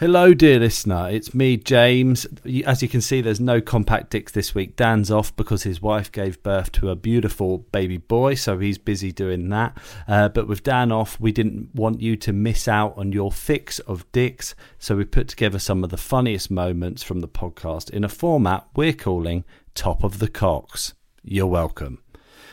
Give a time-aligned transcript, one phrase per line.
[0.00, 1.08] Hello, dear listener.
[1.10, 2.24] It's me, James.
[2.64, 4.76] As you can see, there's no compact dicks this week.
[4.76, 9.10] Dan's off because his wife gave birth to a beautiful baby boy, so he's busy
[9.10, 9.76] doing that.
[10.06, 13.80] Uh, but with Dan off, we didn't want you to miss out on your fix
[13.80, 18.04] of dicks, so we put together some of the funniest moments from the podcast in
[18.04, 19.44] a format we're calling
[19.74, 20.94] Top of the Cocks.
[21.24, 22.04] You're welcome.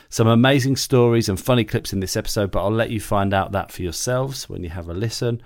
[0.08, 3.52] Some amazing stories and funny clips in this episode, but I'll let you find out
[3.52, 5.40] that for yourselves when you have a listen.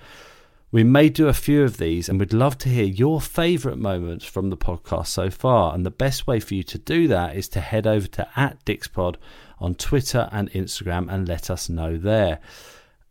[0.72, 4.24] We may do a few of these and we'd love to hear your favourite moments
[4.24, 5.74] from the podcast so far.
[5.74, 8.64] And the best way for you to do that is to head over to at
[8.64, 9.16] Dixpod
[9.58, 12.38] on Twitter and Instagram and let us know there.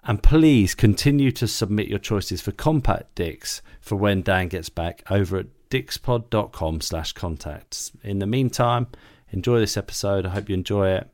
[0.05, 5.03] And please continue to submit your choices for compact dicks for when Dan gets back
[5.11, 7.91] over at dixpod.com slash contacts.
[8.03, 8.87] In the meantime,
[9.31, 10.25] enjoy this episode.
[10.25, 11.09] I hope you enjoy it.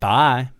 [0.00, 0.50] Bye.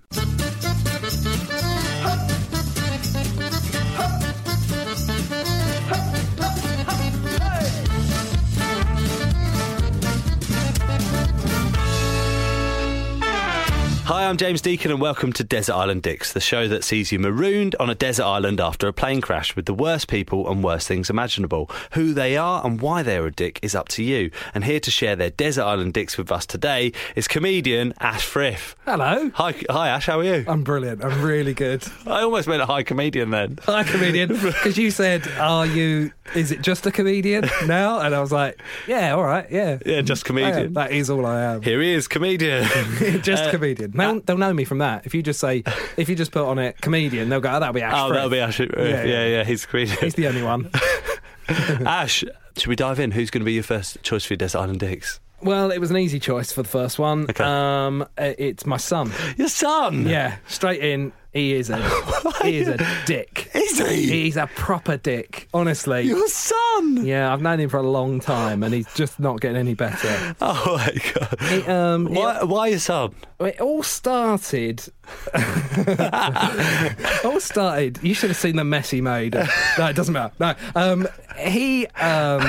[14.08, 17.18] Hi, I'm James Deacon, and welcome to Desert Island Dicks, the show that sees you
[17.18, 20.88] marooned on a desert island after a plane crash with the worst people and worst
[20.88, 21.70] things imaginable.
[21.92, 24.30] Who they are and why they're a dick is up to you.
[24.54, 28.74] And here to share their Desert Island Dicks with us today is comedian Ash Frith.
[28.86, 29.30] Hello.
[29.34, 30.42] Hi, hi Ash, how are you?
[30.48, 31.04] I'm brilliant.
[31.04, 31.84] I'm really good.
[32.06, 33.58] I almost meant a high comedian then.
[33.64, 34.28] Hi, comedian.
[34.40, 36.12] Because you said, "Are you?
[36.34, 40.00] Is it just a comedian now?" And I was like, "Yeah, all right, yeah, Yeah,
[40.00, 40.72] just comedian.
[40.72, 41.60] That is all I am.
[41.62, 42.64] Here he is, comedian.
[43.22, 43.92] just Uh, comedian.
[43.98, 45.06] They'll, they'll know me from that.
[45.06, 45.62] If you just say,
[45.96, 48.16] if you just put on it comedian, they'll go, "Oh, that'll be Ash." Oh, Frith."
[48.16, 48.60] that'll be Ash.
[48.60, 49.44] Yeah, Yeah, yeah, yeah.
[49.44, 49.98] he's comedian.
[50.00, 50.70] He's the only one.
[51.48, 52.24] Ash,
[52.56, 53.10] should we dive in?
[53.12, 55.20] Who's going to be your first choice for your Desert Island Dicks?
[55.40, 57.26] Well, it was an easy choice for the first one.
[57.30, 57.44] Okay.
[57.44, 59.12] Um, uh, it's my son.
[59.36, 60.06] Your son.
[60.06, 61.12] Yeah, straight in.
[61.32, 61.76] He is a
[62.42, 63.50] he is a dick.
[63.54, 64.06] Is he?
[64.08, 65.48] He's a proper dick.
[65.52, 66.02] Honestly.
[66.02, 67.04] Your son.
[67.04, 70.34] Yeah, I've known him for a long time, and he's just not getting any better.
[70.40, 71.36] Oh my god.
[71.52, 73.14] It, um, Why, why your son?
[73.40, 74.82] it, it all started.
[75.34, 77.98] it all started.
[78.02, 79.34] You should have seen the mess he made.
[79.34, 80.34] No, it doesn't matter.
[80.40, 82.46] No, um, he um,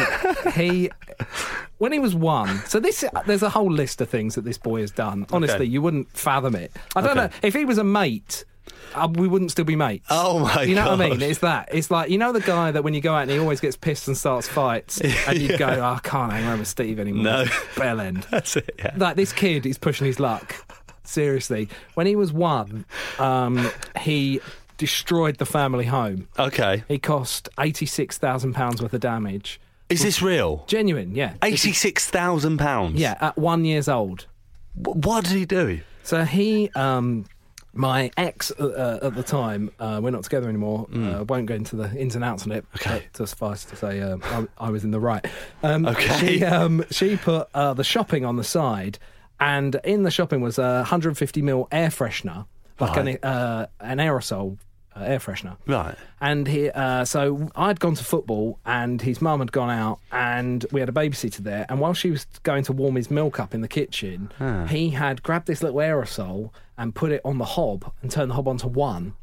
[0.54, 0.90] he.
[1.80, 4.82] When he was one, so this there's a whole list of things that this boy
[4.82, 5.26] has done.
[5.32, 5.66] Honestly, Okay.
[5.66, 6.72] you wouldn't fathom it.
[6.96, 7.28] I don't Okay.
[7.28, 8.44] know if he was a mate.
[8.96, 10.08] Uh, we wouldn't still be mates.
[10.10, 11.22] Oh my You know what I mean?
[11.22, 11.70] It's that.
[11.72, 13.76] It's like you know the guy that when you go out and he always gets
[13.76, 17.24] pissed and starts fights, and you go, oh, "I can't hang around with Steve anymore."
[17.24, 17.46] No.
[17.78, 18.26] bell end.
[18.32, 18.76] That's it.
[18.80, 18.94] Yeah.
[18.98, 20.56] Like this kid is pushing his luck.
[21.04, 22.86] Seriously, when he was one,
[23.18, 23.70] um,
[24.02, 24.42] he
[24.78, 26.28] destroyed the family home.
[26.38, 26.84] Okay.
[26.88, 29.60] He cost eighty-six thousand pounds worth of damage.
[29.90, 30.66] Is this real?
[30.68, 33.00] Genuine, yeah, Eighty-six thousand pounds.
[33.00, 33.16] yeah.
[33.20, 34.28] At one years old,
[34.76, 35.82] What did he do?
[36.04, 36.70] so he.
[36.76, 37.26] Um,
[37.80, 38.66] my ex uh,
[39.02, 40.88] uh, at the time, uh, we're not together anymore.
[40.94, 42.66] Uh, won't go into the ins and outs on it.
[42.74, 42.76] Mm.
[42.76, 43.08] Okay.
[43.18, 45.26] But suffice to say, um, I, I was in the right.
[45.64, 46.18] Um, Okay.
[46.20, 49.00] She, um, she put uh, the shopping on the side,
[49.40, 52.46] and in the shopping was a 150 ml air freshener,
[52.80, 53.24] like an, Right.
[53.26, 54.58] uh, an aerosol
[54.96, 55.56] uh, air freshener.
[55.66, 55.96] Right.
[56.20, 60.66] And he, uh, so I'd gone to football, and his mum had gone out, and
[60.74, 61.66] we had a babysitter there.
[61.70, 64.32] And while she was going to warm his milk up in the kitchen,
[64.68, 68.36] he had grabbed this little aerosol and put it on the hob and turned the
[68.36, 69.14] hob onto one.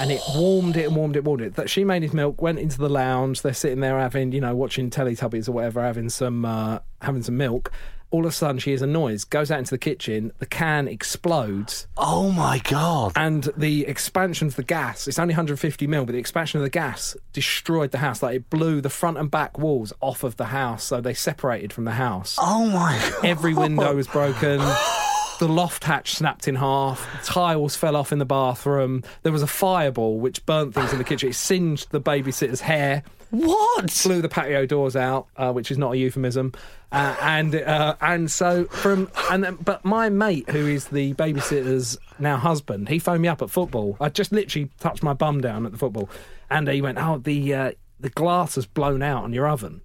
[0.00, 1.54] And it warmed it and warmed it, warmed it.
[1.54, 3.42] That she made his milk, went into the lounge.
[3.42, 7.36] They're sitting there having, you know, watching Teletubbies or whatever, having some, uh, having some
[7.36, 7.70] milk.
[8.10, 10.32] All of a sudden, she hears a noise, goes out into the kitchen.
[10.38, 13.12] The can explodes, Oh my god.
[13.16, 16.70] and the expansion of the gas it's only 150 mil but the expansion of the
[16.70, 20.46] gas destroyed the house like it blew the front and back walls off of the
[20.46, 23.24] house so they separated from the house Oh my god.
[23.24, 24.60] every window was broken
[25.38, 29.46] the loft hatch snapped in half tiles fell off in the bathroom there was a
[29.46, 34.00] fireball which burnt things in the kitchen it singed the babysitter's hair What?
[34.04, 36.52] blew the patio doors out, uh, which is not a euphemism,
[36.92, 41.98] uh, and uh, and so from and then, but my mate, who is the babysitter's
[42.20, 43.96] now husband, he phoned me up at football.
[44.00, 46.08] I just literally touched my bum down at the football,
[46.48, 49.80] and he went, "Oh, the uh, the glass has blown out on your oven."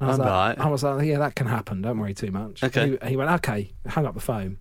[0.00, 0.66] And I was I'm like, right.
[0.66, 1.82] I was like, "Yeah, that can happen.
[1.82, 2.96] Don't worry too much." Okay.
[3.02, 4.56] He, he went, "Okay," hung up the phone.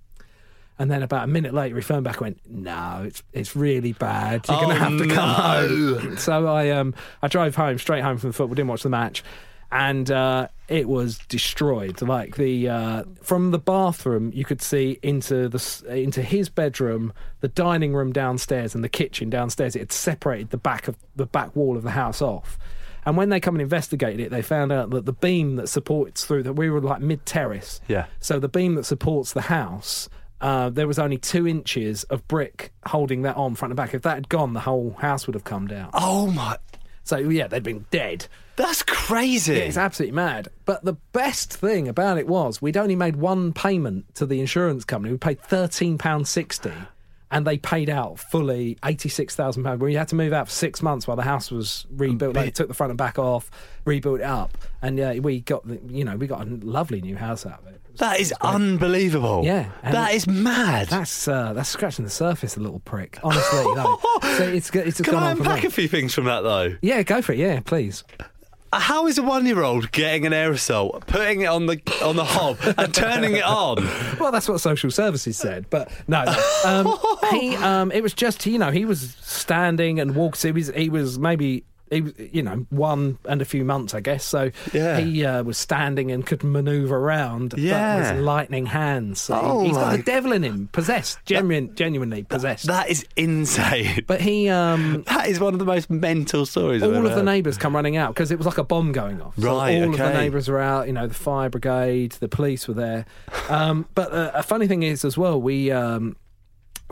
[0.79, 3.94] And then about a minute later, he phoned back and went, "No, it's it's really
[3.94, 4.45] bad.
[4.47, 6.00] You're going Oh, to have to come no.
[6.00, 8.53] home." So I um I drove home straight home from the football.
[8.56, 9.24] Didn't watch the match,
[9.71, 12.00] and uh, it was destroyed.
[12.03, 17.47] Like the uh, from the bathroom, you could see into the into his bedroom, the
[17.47, 19.75] dining room downstairs, and the kitchen downstairs.
[19.75, 22.57] It had separated the back of the back wall of the house off.
[23.03, 26.25] And when they come and investigated it, they found out that the beam that supports
[26.25, 27.80] through that we were like mid terrace.
[27.88, 28.06] Yeah.
[28.19, 30.09] So the beam that supports the house,
[30.41, 33.93] uh, there was only two inches of brick holding that on front and back.
[33.93, 35.89] If that had gone, the whole house would have come down.
[35.93, 36.57] Oh my.
[37.03, 38.27] So yeah, they'd been dead.
[38.57, 39.53] That's crazy.
[39.53, 40.49] Yeah, it's absolutely mad.
[40.65, 44.83] But the best thing about it was we'd only made one payment to the insurance
[44.83, 45.11] company.
[45.13, 46.73] We paid thirteen pounds sixty,
[47.31, 49.79] and they paid out fully eighty six thousand pounds.
[49.79, 52.33] We had to move out for six months while the house was rebuilt.
[52.33, 53.49] They took the front and back off,
[53.85, 57.15] rebuilt it up, and yeah, we got the, you know we got a lovely new
[57.15, 57.81] house out of it.
[57.97, 59.41] That is unbelievable.
[59.44, 60.88] Yeah, that is mad.
[60.88, 63.19] That's uh, that's scratching the surface, a little prick.
[63.23, 63.99] Honestly, no.
[64.38, 66.75] So it's it's Can gone I on unpack a few things from that though?
[66.81, 67.39] Yeah, go for it.
[67.39, 68.03] Yeah, please.
[68.73, 72.94] How is a one-year-old getting an aerosol, putting it on the on the hob, and
[72.94, 73.77] turning it on?
[74.19, 76.23] Well, that's what social services said, but no.
[76.25, 76.33] no.
[76.65, 76.97] Um,
[77.39, 80.41] he, um, it was just you know he was standing and walked.
[80.41, 81.63] He was he was maybe.
[81.89, 84.23] He was, you know, one and a few months, I guess.
[84.25, 84.99] So Yeah.
[84.99, 87.51] he uh, was standing and could manoeuvre around.
[87.51, 88.13] but Yeah.
[88.13, 89.21] with lightning hands.
[89.21, 92.67] So Oh he, has got the devil in him, possessed, genuine, genuinely possessed.
[92.67, 94.03] That is insane.
[94.07, 96.83] but he, um, That is one of the most mental stories.
[96.83, 99.21] I've all of the neighbours come running out because it was like a bomb going
[99.21, 99.35] off.
[99.39, 100.87] So Right, all of the neighbours were out.
[100.87, 103.05] You know, the fire brigade, the police were there.
[103.49, 105.71] Um, but uh, a funny thing is, as well, we.
[105.71, 106.15] Um,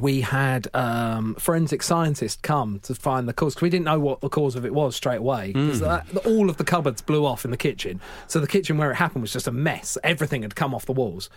[0.02, 4.20] we had um, forensic scientists come to find the cause because we didn't know what
[4.22, 5.54] the cause of it was straight away.
[5.80, 8.96] that- all of the cupboards blew off in the kitchen, so the kitchen where it
[8.96, 9.98] happened was just a mess.
[10.04, 11.30] Everything had come off the walls,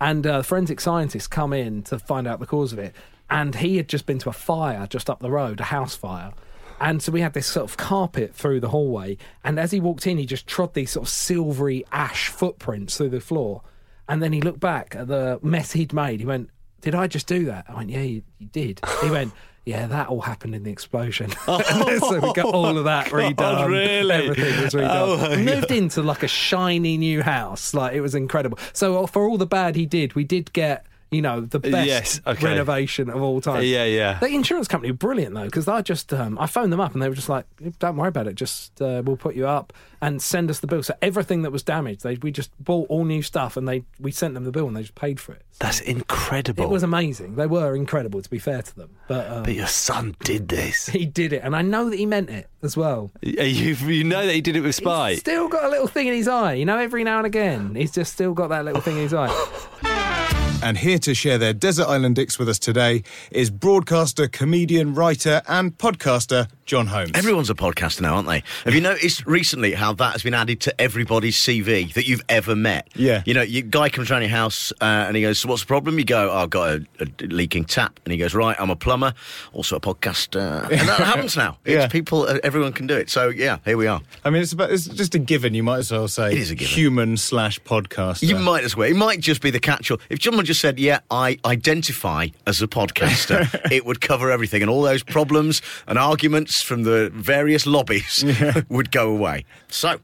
[0.00, 2.94] and uh, forensic scientists come in to find out the cause of it.
[3.28, 6.32] And he had just been to a fire just up the road, a house fire.
[6.80, 9.16] And so we had this sort of carpet through the hallway.
[9.42, 13.08] And as he walked in, he just trod these sort of silvery ash footprints through
[13.08, 13.62] the floor.
[14.08, 16.20] And then he looked back at the mess he'd made.
[16.20, 16.50] He went,
[16.80, 17.66] Did I just do that?
[17.68, 18.80] I went, Yeah, you, you did.
[19.02, 19.32] He went,
[19.64, 21.30] Yeah, that all happened in the explosion.
[21.46, 23.68] so we got all of that redone.
[23.68, 24.14] really?
[24.14, 25.32] Everything was redone.
[25.32, 27.74] Oh, moved into like a shiny new house.
[27.74, 28.58] Like it was incredible.
[28.72, 30.86] So uh, for all the bad he did, we did get.
[31.16, 32.46] You know the best Yes, okay.
[32.46, 33.62] renovation of all time.
[33.62, 34.18] Yeah, yeah.
[34.18, 37.02] The insurance company were brilliant though, because I just um, I phoned them up and
[37.02, 37.46] they were just like,
[37.78, 38.34] "Don't worry about it.
[38.34, 41.62] Just uh, we'll put you up and send us the bill." So everything that was
[41.62, 44.66] damaged, they we just bought all new stuff and they we sent them the bill
[44.68, 45.42] and they just paid for it.
[45.58, 46.64] That's incredible.
[46.64, 47.36] It was amazing.
[47.36, 48.90] They were incredible, to be fair to them.
[49.08, 50.86] But, um, But your son did this.
[50.90, 53.10] he did it, and I know that he meant it as well.
[53.22, 55.18] You, you know that he did it with He's spite.
[55.18, 56.76] still got a little thing in his eye, you know.
[56.76, 60.42] Every now and again, he's just still got that little thing in his eye.
[60.62, 65.42] And here to share their Desert Island Dicks with us today is broadcaster, comedian, writer,
[65.46, 67.12] and podcaster Jon Holmes.
[67.14, 68.42] Everyone's a podcaster now, aren't they?
[68.64, 72.56] Have you noticed recently how that has been added to everybody's CV that you've ever
[72.56, 72.88] met?
[72.96, 73.22] Yeah.
[73.24, 75.66] You know, your guy comes around your house uh, and he goes, so "What's the
[75.68, 78.70] problem?" You go, oh, "I've got a, a leaking tap," and he goes, "Right, I'm
[78.70, 79.14] a plumber,
[79.52, 81.58] also a podcaster." And that happens now.
[81.64, 81.86] It's Yeah.
[81.88, 83.10] people, uh, everyone can do it.
[83.10, 84.00] So yeah, here we are.
[84.24, 85.54] I mean, it's about it's just a given.
[85.54, 86.74] You might as well say It is a given.
[86.74, 88.28] human slash podcaster.
[88.28, 88.88] You might as well.
[88.90, 89.98] It might just be the catch-all.
[90.10, 94.70] If someone just said, "Yeah, I identify as a podcaster," it would cover everything, and
[94.70, 98.24] all those problems and arguments from the various lobbies
[98.68, 99.44] would go away.
[99.68, 99.98] So,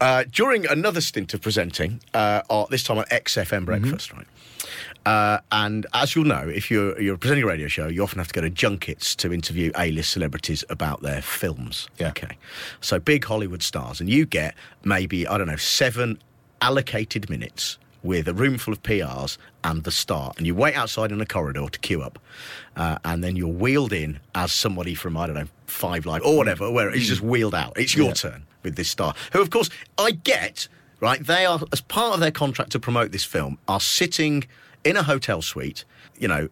[0.00, 4.26] uh, during another stint of presenting, uh, this time on XFM Breakfast, right?
[5.06, 8.28] Uh, and as you'll know, if you're you're presenting a radio show, you often have
[8.28, 11.88] to go to junkets to interview A-list celebrities about their films.
[11.98, 12.08] Yeah.
[12.08, 12.36] Okay.
[12.80, 16.18] So big Hollywood stars, and you get maybe I don't know seven
[16.60, 21.10] allocated minutes with a room full of PRs and the star, and you wait outside
[21.12, 22.18] in a corridor to queue up,
[22.76, 26.36] uh, and then you're wheeled in as somebody from I don't know Five Live or
[26.36, 27.72] whatever, where it's just wheeled out.
[27.76, 28.12] It's your Yeah.
[28.14, 30.68] turn with this star, who of course I get.
[31.00, 34.48] Right, they are as part of their contract to promote this film are sitting
[34.82, 35.84] in a hotel suite,
[36.18, 36.48] you know,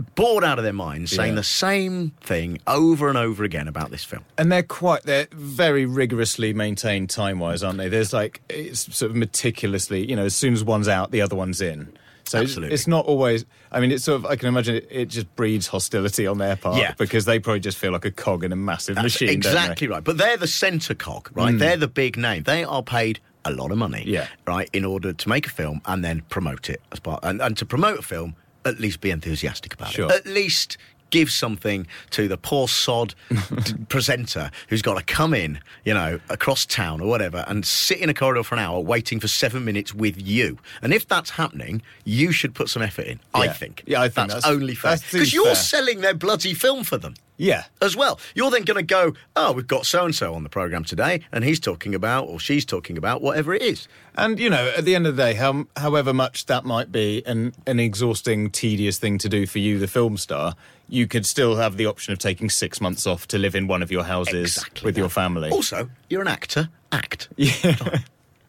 [0.00, 1.36] bored out of their minds, saying Yeah.
[1.36, 4.22] the same thing over and over again about this film.
[4.38, 7.88] and they're quite they're very rigorously maintained time wise, aren't they?
[7.88, 11.36] There's like it's sort of meticulously, you know, as soon as one's out, the other
[11.36, 11.92] one's in.
[12.24, 12.74] So it's- Absolutely.
[12.74, 13.44] it's not always.
[13.72, 14.26] I mean, it's sort of.
[14.26, 16.94] I can imagine it, it just breeds hostility on their part, Yeah.
[16.96, 19.40] because they probably just feel like a cog in a massive That's machine.
[19.40, 19.58] don't they?
[19.58, 20.04] exactly right.
[20.04, 21.54] But they're the centre cog, right?
[21.54, 21.58] Mm.
[21.58, 22.44] They're the big name.
[22.44, 24.28] They are paid a lot of money, Yeah.
[24.46, 27.20] right, in order to make a film and then promote it as part.
[27.24, 30.06] And, and to promote a film, at least be enthusiastic about Sure.
[30.06, 30.12] it.
[30.12, 30.76] At least
[31.10, 33.14] give something to the poor sod
[33.64, 37.98] d- presenter who's got to come in, you know, across town or whatever, and sit
[37.98, 40.56] in a corridor for an hour waiting for seven minutes with you.
[40.82, 43.18] And if that's happening, you should put some effort in.
[43.34, 43.82] I think.
[43.86, 45.54] Yeah, I think that's, that's- only fair because you're fair.
[45.56, 47.64] selling their bloody film for them Yeah.
[47.80, 48.20] as well.
[48.34, 51.22] You're then going to go, oh, we've got so and so on the program today,
[51.32, 53.88] and he's talking about, or she's talking about, whatever it is.
[54.14, 57.22] And you know, at the end of the day, how, however much that might be
[57.26, 60.54] an an exhausting, tedious thing to do for you, the film star,
[60.88, 63.82] you could still have the option of taking six months off to live in one
[63.82, 65.00] of your houses Exactly with that.
[65.00, 65.48] your family.
[65.50, 66.68] Also, you're an actor.
[66.92, 67.28] Act.
[67.36, 68.00] yeah.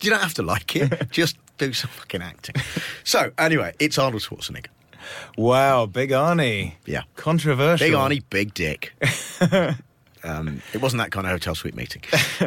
[0.02, 1.12] You don't have to like it.
[1.12, 2.56] Just do some fucking acting.
[3.04, 4.68] So, anyway, it's Arnold Schwarzenegger.
[5.38, 6.74] Wow, Big Arnie.
[6.86, 7.04] Yeah.
[7.16, 7.88] Controversial.
[7.88, 8.94] Big Arnie, big dick.
[10.24, 12.04] Um, it wasn't that kind of hotel suite meeting.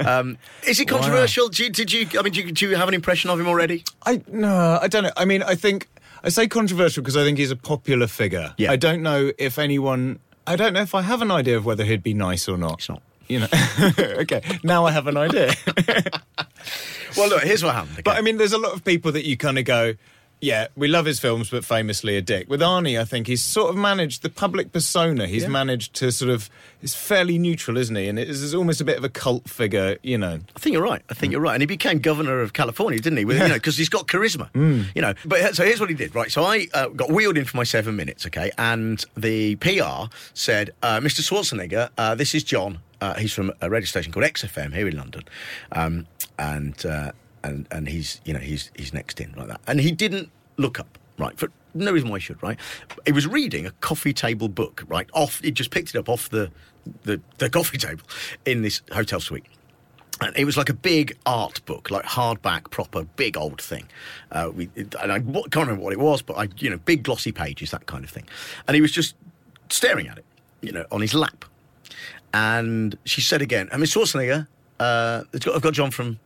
[0.06, 1.48] Um, is it controversial?
[1.48, 2.20] Did you, did you?
[2.20, 3.82] I mean, do you, do you have an impression of him already?
[4.06, 5.10] I no, I don't know.
[5.16, 5.88] I mean, I think
[6.22, 8.54] I say controversial because I think he's a popular figure.
[8.58, 8.70] Yeah.
[8.70, 10.20] I don't know if anyone.
[10.46, 12.74] I don't know if I have an idea of whether he'd be nice or not.
[12.74, 13.02] It's not.
[13.26, 13.48] You know.
[13.98, 14.42] okay.
[14.62, 15.52] Now I have an idea.
[17.16, 18.02] Well, look, here's what happened.
[18.04, 18.16] But?
[18.16, 19.94] I mean, there's a lot of people that you kind of go,
[20.44, 22.48] yeah, we love his films, but famously a dick.
[22.50, 25.26] With Arnie, I think he's sort of managed the public persona.
[25.26, 25.48] He's Yeah.
[25.48, 28.08] managed to sort of, he's fairly neutral, isn't he?
[28.08, 30.40] And it is almost a bit of a cult figure, you know.
[30.54, 31.02] I think you're right.
[31.08, 31.54] I think you're right.
[31.54, 33.24] And he became governor of California, didn't he?
[33.24, 34.48] With, You know, because he's got charisma.
[34.94, 35.14] You know.
[35.24, 36.14] But so here's what he did.
[36.14, 36.30] Right.
[36.30, 38.26] So I uh, got wheeled in for my seven minutes.
[38.26, 38.50] Okay.
[38.58, 41.20] And the PR said, uh, "Mr.
[41.22, 42.78] Schwarzenegger, uh, this is Jon.
[43.00, 45.22] Uh, he's from a radio station called XFM here in London,
[45.72, 46.06] um,
[46.38, 47.12] and uh,
[47.44, 49.60] and and he's you know he's he's next in like that.
[49.66, 50.98] And he didn't look up.
[51.16, 51.38] Right.
[51.38, 52.42] For no reason why he should.
[52.42, 52.58] Right.
[53.06, 54.82] He was reading a coffee table book.
[54.88, 55.08] Right.
[55.12, 55.40] Off.
[55.40, 56.50] He just picked it up off the
[57.04, 58.04] the, the coffee table
[58.44, 59.44] in this hotel suite.
[60.20, 63.88] And it was like a big art book, like hardback, proper, big old thing.
[64.30, 67.32] Uh, we, and I can't remember what it was, but I, you know, big glossy
[67.32, 68.24] pages, that kind of thing.
[68.68, 69.16] And he was just
[69.70, 70.24] staring at it,
[70.60, 71.44] you know, on his lap.
[72.32, 74.46] And she said again, I mean, Schwarzenegger,
[74.78, 76.20] uh, I've got Jon from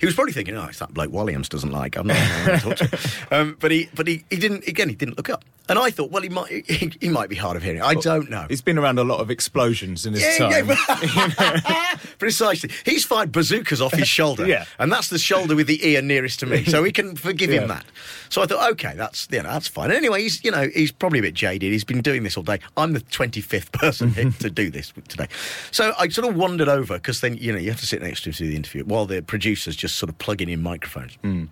[0.00, 1.96] He was probably thinking, oh, it's that bloke Williams doesn't like.
[1.96, 3.00] I'm not going to talk to him.
[3.30, 4.66] Um, but he, but he, he didn't.
[4.66, 5.44] Again, he didn't look up.
[5.68, 7.80] And I thought, well, he might, he, he might be hard of hearing.
[7.80, 8.46] I don't know.
[8.48, 10.68] He's been around a lot of explosions in his Yeah, time.
[11.14, 11.96] yeah.
[12.18, 12.70] Precisely.
[12.84, 14.46] He's fired bazookas off his shoulder.
[14.46, 14.66] Yeah.
[14.78, 16.64] And that's the shoulder with the ear nearest to me.
[16.64, 17.62] So we can forgive Yeah.
[17.62, 17.84] him that.
[18.28, 19.90] So I thought, okay, that's you know, that's fine.
[19.90, 21.72] Anyway, he's you know, he's probably a bit jaded.
[21.72, 22.58] He's been doing this all day.
[22.76, 25.28] I'm the twenty fifth person here to do this today.
[25.70, 28.22] So I sort of wandered over because then, you know, you have to sit next
[28.24, 31.14] to him to do the interview while the producers just sort of plugging in microphones.
[31.22, 31.44] Hmm.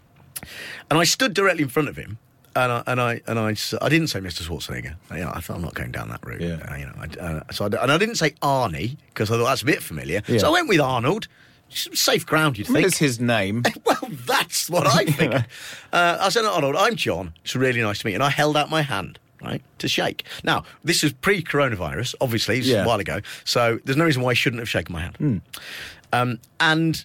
[0.90, 2.19] And I stood directly in front of him,
[2.54, 4.42] and I and I and I, I didn't say Mr.
[4.42, 4.94] Schwarzenegger.
[5.11, 6.40] You know, I thought I'm not going down that route.
[6.40, 6.59] Yeah.
[6.71, 9.44] Uh, you know, I, uh, so I, and I didn't say Arnie because I thought
[9.47, 10.23] that's a bit familiar.
[10.26, 10.38] Yeah.
[10.38, 11.28] So I went with Arnold.
[11.75, 12.87] Safe ground, you'd think.
[12.87, 13.62] it's his name.
[13.87, 15.35] Well, that's what I think.
[15.92, 17.32] uh, I said, Arnold, I'm Jon.
[17.44, 18.16] It's really nice to meet you.
[18.16, 20.25] And I held out my hand, right, to shake.
[20.44, 22.85] Now, this is pre coronavirus, obviously, it's Yeah.
[22.85, 23.21] a while ago.
[23.44, 25.16] So there's no reason why I shouldn't have shaken my hand.
[25.16, 25.38] Hmm.
[26.12, 27.02] Um, and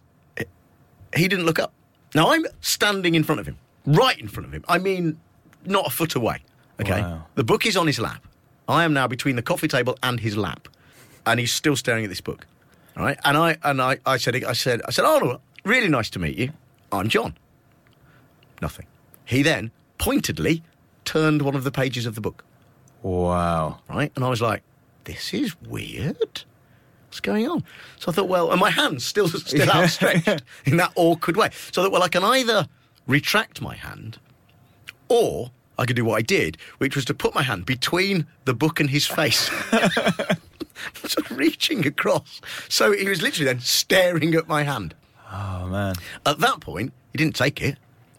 [1.16, 1.72] he didn't look up.
[2.14, 4.66] Now, I'm standing in front of him, right in front of him.
[4.68, 5.18] I mean,
[5.68, 6.44] not a foot away.
[6.80, 7.02] Okay.
[7.02, 7.26] Wow.
[7.36, 8.26] The book is on his lap.
[8.68, 10.68] I am now between the coffee table and his lap.
[11.26, 12.46] And he's still staring at this book.
[12.96, 13.18] All right.
[13.24, 16.38] And I and I, I said I said I said, Arnold, really nice to meet
[16.38, 16.52] you.
[16.92, 17.36] I'm Jon.
[18.62, 18.88] Nothing.
[19.26, 20.64] He then pointedly
[21.06, 22.44] turned one of the pages of the book.
[23.02, 23.80] Wow.
[23.90, 24.12] Right?
[24.16, 24.64] And I was like,
[25.04, 26.44] this is weird.
[27.08, 27.64] What's going on?
[27.98, 31.50] So I thought, well, and my hand's still still outstretched in that awkward way.
[31.72, 32.68] So that well, I can either
[33.06, 34.20] retract my hand
[35.10, 38.54] or I could do what I did, which was to put my hand between the
[38.54, 39.50] book and his face.
[40.96, 42.42] sort of reaching across.
[42.70, 44.96] So he was literally then staring at my hand.
[45.32, 45.96] Oh, man.
[46.26, 47.78] At that point, he didn't take it.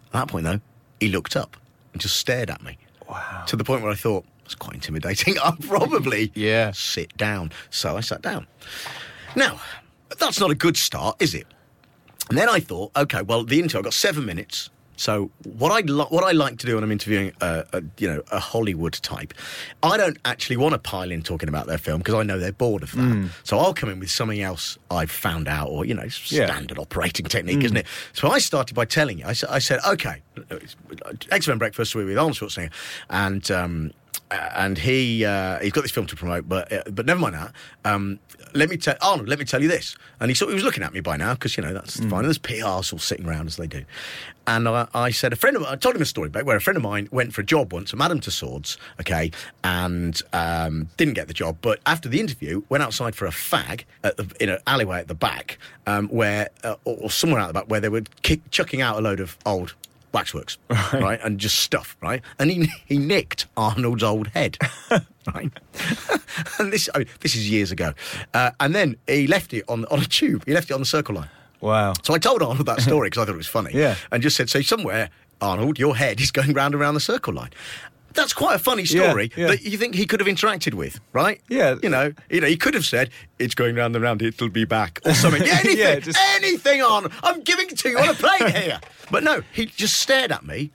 [0.08, 0.60] At that point, though,
[1.00, 1.56] he looked up
[1.92, 2.78] and just stared at me.
[3.08, 3.44] Wow.
[3.46, 5.36] To the point where I thought, that's quite intimidating.
[5.42, 6.72] I'll probably Yeah.
[6.72, 7.52] sit down.
[7.70, 8.46] So I sat down.
[9.36, 9.60] Now,
[10.18, 11.46] that's not a good start, is it?
[12.28, 14.68] And then I thought, okay, well, the interview, I've got seven minutes.
[14.98, 18.22] So what I what I like to do when I'm interviewing, a, a, you know,
[18.32, 19.32] a Hollywood type,
[19.82, 22.52] I don't actually want to pile in talking about their film because I know they're
[22.52, 23.30] bored of that.
[23.44, 26.46] So I'll come in with something else I've found out, or you know, Yeah.
[26.46, 27.86] standard operating technique, isn't it?
[28.12, 29.24] So I started by telling you.
[29.24, 30.20] I, said- I said, okay,
[31.30, 32.72] XFM Breakfast with Arnold Schwarzenegger,
[33.10, 37.06] and um, uh, and he uh, he's got this film to promote, but uh, but
[37.06, 37.52] never mind that.
[37.84, 38.18] Um,
[38.54, 39.28] let me tell Arnold.
[39.28, 39.96] Let me tell you this.
[40.20, 42.20] And he sort he was looking at me by now because you know that's fine.
[42.20, 43.84] And there's PRs all sitting around as they do.
[44.46, 46.60] And I, I said a friend of I told him a story about where a
[46.60, 49.30] friend of mine went for a job once, a Madame Tussauds, okay,
[49.64, 51.58] and um, didn't get the job.
[51.60, 55.08] But after the interview, went outside for a fag at the, in an alleyway at
[55.08, 58.50] the back, um, where uh, or, or somewhere out the back where they were kick,
[58.50, 59.74] chucking out a load of old
[60.12, 60.58] waxworks,
[60.92, 61.20] right.
[61.22, 62.22] and just stuff, right?
[62.38, 64.58] And he he nicked Arnold's old head,
[64.90, 65.50] right?
[66.58, 67.92] and this I mean, this is years ago,
[68.34, 70.44] uh, and then he left it on on a tube.
[70.46, 71.30] He left it on the circle line.
[71.60, 71.94] Wow.
[72.02, 73.72] So I told Arnold that story because I thought it was funny.
[73.74, 73.96] Yeah.
[74.12, 75.10] and just said, so somewhere,
[75.40, 77.50] Arnold, your head is going round and round the circle line.
[78.18, 79.46] That's quite a funny story yeah.
[79.46, 81.40] that you think he could have interacted with, right?
[81.48, 81.76] Yeah.
[81.82, 84.20] You know, you know, he could have said, "It's going round and round.
[84.22, 85.42] It'll be back," or something.
[85.44, 87.12] Yeah, anything, Yeah, just- anything on.
[87.22, 88.80] I'm giving it to you on a plate here.
[89.10, 90.72] But no, he just stared at me,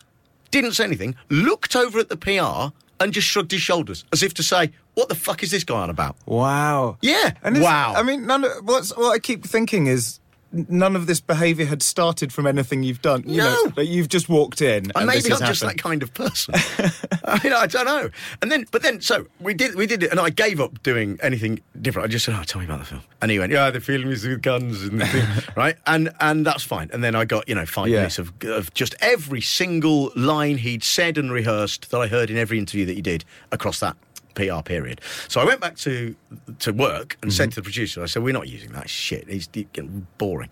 [0.52, 2.74] didn't say anything, looked over at the PR,
[3.04, 5.82] and just shrugged his shoulders as if to say, "What the fuck is this guy
[5.82, 6.98] on about?" Wow.
[7.02, 7.32] Yeah.
[7.44, 7.94] And wow.
[7.96, 10.20] I mean, none of, what's, what I keep thinking is
[10.54, 13.24] none of this behaviour had started from anything you've done.
[13.26, 13.50] You No.
[13.54, 14.86] know, that you've just walked in.
[14.86, 16.54] And and maybe I'm has just that kind of person.
[17.26, 18.10] I mean, I don't know.
[18.42, 21.18] And then, but then, so we did, we did it, and I gave up doing
[21.22, 22.06] anything different.
[22.08, 24.10] I just said, "Oh, tell me about the film." And he went, "Yeah, the film
[24.12, 25.26] is with guns and the thing,
[25.58, 26.90] right?" And and that's fine.
[26.94, 27.98] And then I got you know five Yeah.
[27.98, 32.38] minutes of, of just every single line he'd said and rehearsed that I heard in
[32.38, 33.96] every interview that he did across that.
[34.36, 35.02] PR period.
[35.28, 36.16] So I went back to
[36.60, 39.28] to work and said to the producer, I said, "We're not using that shit.
[39.30, 40.50] He's getting boring,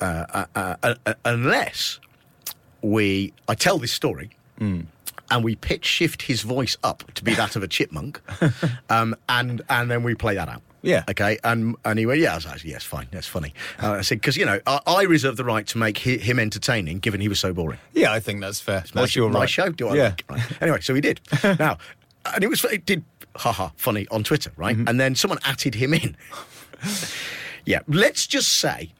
[0.00, 2.00] uh, uh, uh, uh, unless
[2.82, 4.30] we I tell this story
[5.30, 8.20] and we pitch shift his voice up to be that of a chipmunk,
[8.90, 10.62] um, and and then we play that out.
[10.82, 11.04] Yeah.
[11.08, 11.38] Okay.
[11.44, 12.32] And and he went, yeah.
[12.32, 13.06] I was like, yes, fine.
[13.10, 13.54] That's funny.
[13.82, 16.38] Uh, I said because you know I, I reserve the right to make hi, him
[16.38, 17.78] entertaining, given he was so boring.
[17.92, 18.84] Yeah, I think that's fair.
[18.92, 19.50] That's your my right.
[19.50, 19.70] show.
[19.70, 19.94] Do I?
[19.94, 20.14] Yeah.
[20.28, 20.62] Right.
[20.62, 21.20] Anyway, so he did.
[21.58, 21.78] now,
[22.34, 23.04] and it was it did
[23.36, 24.76] haha funny on Twitter, right?
[24.76, 24.88] Mm-hmm.
[24.88, 26.16] And then someone atted him in.
[27.64, 27.80] yeah.
[27.86, 28.92] Let's just say,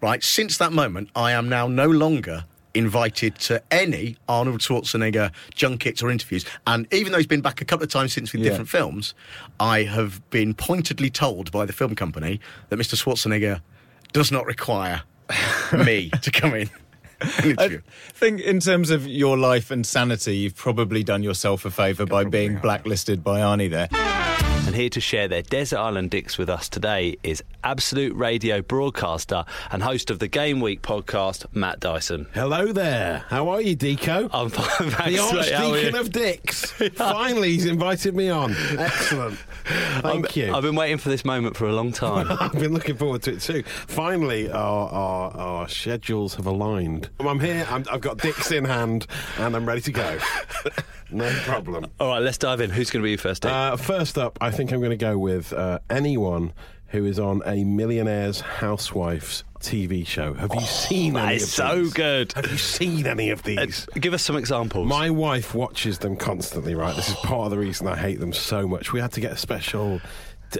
[0.00, 0.22] right.
[0.22, 6.10] Since that moment, I am now no longer invited to any Arnold Schwarzenegger junkets or
[6.10, 6.44] interviews.
[6.66, 8.50] And even though he's been back a couple of times since with Yeah.
[8.50, 9.14] different films,
[9.58, 12.94] I have been pointedly told by the film company that Mr.
[12.94, 13.62] Schwarzenegger
[14.12, 15.02] does not require
[15.72, 16.70] me to come in.
[17.22, 17.80] I
[18.12, 22.24] think in terms of your life and sanity, you've probably done yourself a favour by
[22.24, 24.55] being blacklisted by Arnie there.
[24.66, 29.44] And here to share their Desert Island Dicks with us today is Absolute Radio broadcaster
[29.70, 32.26] and host of the Game Week podcast, Matt Dyson.
[32.34, 33.24] Hello there.
[33.28, 34.28] How are you, Deco?
[34.32, 35.20] I'm fine, the thanks.
[35.20, 36.72] How Archdeacon of Dicks.
[36.94, 38.56] Finally, he's invited me on.
[38.76, 39.38] Excellent.
[39.66, 40.52] Thank I've, you.
[40.52, 42.26] I've been waiting for this moment for a long time.
[42.40, 43.62] I've been looking forward to it too.
[43.62, 47.08] Finally, our, our, our schedules have aligned.
[47.20, 49.06] I'm here, I'm, I've got dicks in hand,
[49.38, 50.18] and I'm ready to go.
[51.10, 51.90] no problem.
[52.00, 52.70] All right, let's dive in.
[52.70, 53.52] Who's going to be your first Dick?
[53.52, 56.52] Uh, first up, I think I'm going to go with uh, anyone
[56.88, 60.34] who is on a Millionaire's Housewives TV show.
[60.34, 61.92] Have you seen that any is of so these?
[61.94, 62.32] good.
[62.34, 63.86] Have you seen any of Uh, these?
[63.98, 64.86] give us some examples.
[64.88, 66.94] My wife watches them constantly, right?
[66.94, 68.92] This is part of the reason I hate them so much.
[68.92, 70.00] We had to get a special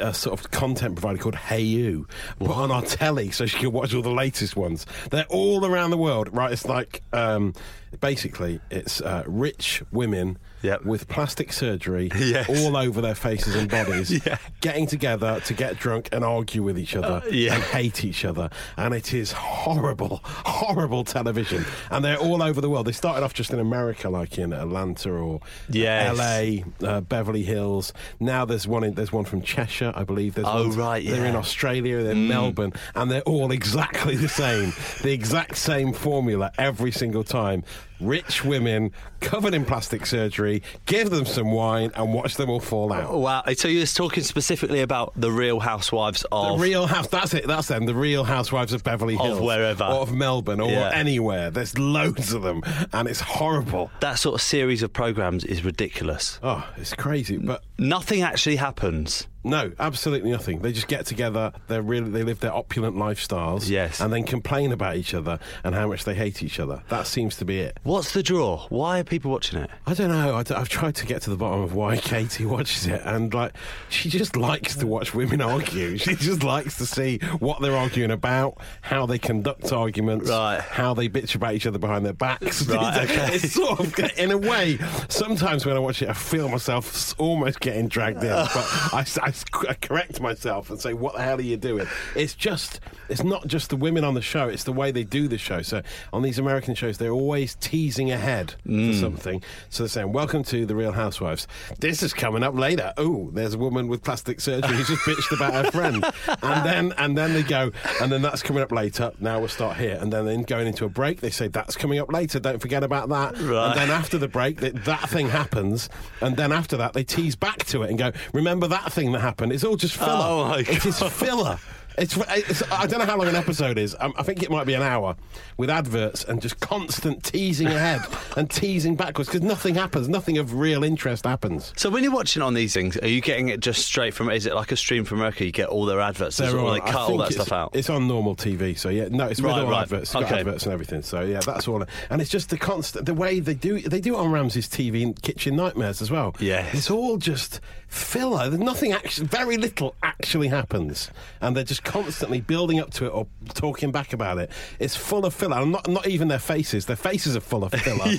[0.01, 2.09] uh, sort of content provider called Hayu
[2.41, 4.85] put on our telly so she could watch all the latest ones.
[5.11, 6.51] They're all around the world, right?
[6.53, 7.55] It's like um,
[8.01, 10.39] basically it's uh, rich women.
[10.63, 10.85] Yep.
[10.85, 12.49] With plastic surgery Yes.
[12.49, 14.39] all over their faces and bodies, Yeah.
[14.63, 17.55] getting together to get drunk and argue with each other Uh, yeah.
[17.55, 18.51] and hate each other.
[18.77, 21.65] And it is horrible, horrible television.
[21.91, 22.87] And they're all over the world.
[22.87, 26.17] They started off just in America, like in Atlanta or Yes.
[26.19, 27.93] LA, uh, Beverly Hills.
[28.19, 30.35] Now there's one in, there's one from Cheshire, I believe.
[30.35, 31.37] There's Oh, right, They're in.
[31.37, 34.73] Australia, they're in Melbourne, and they're all exactly the same.
[35.03, 37.63] the exact same formula every single time.
[37.99, 42.93] Rich women covered in plastic surgery, give them some wine and watch them all fall
[42.93, 43.09] out.
[43.11, 43.43] Oh, wow.
[43.57, 46.59] So you're talking specifically about the Real Housewives of.
[46.59, 46.63] The.
[46.63, 47.87] Real House, that's it, that's them.
[47.87, 49.41] The Real Housewives of Beverly Of Hills.
[49.41, 49.85] wherever.
[49.85, 50.91] Or of Melbourne, or Yeah.
[50.93, 51.51] anywhere.
[51.51, 53.91] There's loads of them, and it's horrible.
[54.01, 56.39] that sort of series of programs is ridiculous.
[56.43, 57.39] Oh, it's crazy.
[57.39, 59.27] But Nothing actually happens.
[59.47, 60.61] No, absolutely nothing.
[60.61, 63.69] They just get together, they're really, they live their opulent lifestyles.
[63.69, 64.01] Yes.
[64.01, 66.83] And then complain about each other and how much they hate each other.
[66.89, 67.79] That seems to be it.
[67.83, 68.67] What's the draw?
[68.69, 69.71] Why are people watching it?
[69.87, 70.35] I don't know.
[70.35, 73.53] I have tried to get to the bottom of why Katie watches it, and like,
[73.89, 75.97] she just likes to watch women argue.
[75.97, 80.61] She just likes to see what they're arguing about, how they conduct arguments, Right.
[80.61, 82.67] how they bitch about each other behind their backs.
[82.77, 83.29] Right, okay.
[83.37, 84.79] It's sort of, in a way,
[85.09, 88.57] sometimes when I watch it, I feel myself almost getting dragged in, but
[88.93, 89.31] I, I
[89.69, 93.47] I correct myself and say, "What the hell are you doing?" It's just, it's not
[93.47, 95.63] just the women on the show; it's the way they do the show.
[95.63, 98.93] So on these American shows, they're always teasing ahead Mm.
[98.93, 99.43] for something.
[99.71, 101.47] So they're saying, "Welcome to the Real Housewives."
[101.79, 102.93] This is coming up later.
[102.97, 106.05] Oh, there's a woman with plastic surgery who's just bitched about her friend,
[106.43, 107.71] and then and then they go,
[108.01, 109.13] and then that's coming up later.
[109.21, 111.99] Now we'll start here, and then then going into a break, they say that's coming
[111.99, 112.39] up later.
[112.41, 113.39] Don't forget about that.
[113.39, 113.71] Right.
[113.71, 115.89] And then after the break, that, that thing happens,
[116.21, 119.21] and then after that, they tease back to it and go, "Remember that thing that
[119.27, 120.27] happened?" It's all just filler.
[120.33, 120.77] Oh, my God.
[120.77, 121.59] It is filler.
[121.99, 123.97] It's, it's, I don't know how long an episode is.
[123.99, 125.17] Um, I think it might be an hour
[125.57, 128.03] with adverts and just constant teasing ahead
[128.37, 130.09] and teasing backwards because nothing happens.
[130.09, 131.73] Nothing of real interest happens.
[131.77, 134.31] So when you're watching on these things, are you getting it just straight from?
[134.31, 135.45] Is it like a stream from America?
[135.45, 137.71] You get all their adverts, They're all- they cut all that stuff out.
[137.75, 139.83] It's on normal TV, so yeah, no, it's with Right, all right.
[139.83, 140.41] adverts, it's Okay.
[140.41, 141.03] adverts and everything.
[141.03, 141.83] So yeah, that's all.
[142.11, 145.03] And it's just the constant, the way they do, they do it on Ramsay's TV
[145.03, 146.35] and Kitchen Nightmares as well.
[146.41, 148.49] Yeah, it's all just filler.
[148.51, 153.11] There's nothing actually, very little actually happens, and they're just constantly building up to it
[153.11, 154.51] or talking back about it.
[154.79, 155.59] It's full of filler.
[155.59, 156.85] And not not even their faces.
[156.87, 158.05] Their faces are full of filler.